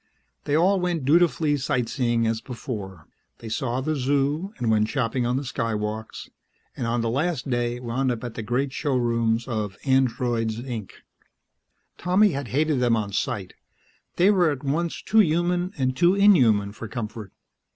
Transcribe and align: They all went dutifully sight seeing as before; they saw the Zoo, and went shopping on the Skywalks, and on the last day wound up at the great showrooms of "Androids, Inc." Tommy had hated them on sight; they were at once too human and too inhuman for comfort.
They 0.45 0.55
all 0.57 0.79
went 0.79 1.05
dutifully 1.05 1.57
sight 1.57 1.87
seeing 1.87 2.25
as 2.25 2.41
before; 2.41 3.05
they 3.37 3.49
saw 3.49 3.81
the 3.81 3.95
Zoo, 3.95 4.51
and 4.57 4.71
went 4.71 4.87
shopping 4.89 5.27
on 5.27 5.37
the 5.37 5.43
Skywalks, 5.43 6.27
and 6.75 6.87
on 6.87 7.01
the 7.01 7.09
last 7.11 7.51
day 7.51 7.79
wound 7.79 8.11
up 8.11 8.23
at 8.23 8.33
the 8.33 8.41
great 8.41 8.73
showrooms 8.73 9.47
of 9.47 9.77
"Androids, 9.85 10.59
Inc." 10.59 10.89
Tommy 11.99 12.31
had 12.31 12.47
hated 12.47 12.79
them 12.79 12.95
on 12.97 13.11
sight; 13.13 13.53
they 14.15 14.31
were 14.31 14.49
at 14.49 14.63
once 14.63 15.03
too 15.03 15.19
human 15.19 15.71
and 15.77 15.95
too 15.95 16.15
inhuman 16.15 16.71
for 16.71 16.87
comfort. 16.87 17.31